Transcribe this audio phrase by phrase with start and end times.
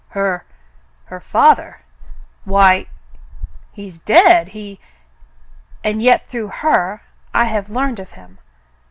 [0.09, 0.45] "Her—
[1.11, 1.81] her father?
[2.43, 2.87] Why—
[3.71, 4.79] he's dead— he
[5.83, 7.03] —""And yet through her
[7.35, 8.39] I have learned of him.